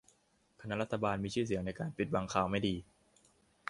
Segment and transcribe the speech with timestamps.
[0.61, 2.75] คณะรัฐบาลมีชื่อเสียงในการปิดบังข่าวไม่ดี